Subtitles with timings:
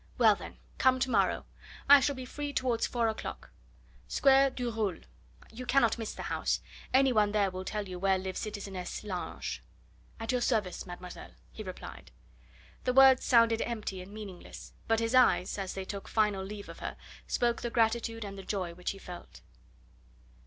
[0.17, 1.45] "Well, then, come to morrow.
[1.87, 3.51] I shall be free towards four o'clock.
[4.07, 5.01] Square du Roule.
[5.51, 6.59] You cannot miss the house.
[6.91, 9.59] Any one there will tell you where lives citizeness Lange."
[10.19, 12.09] "At your service, mademoiselle," he replied.
[12.83, 16.79] The words sounded empty and meaningless, but his eyes, as they took final leave of
[16.79, 16.97] her,
[17.27, 19.41] spoke the gratitude and the joy which he felt.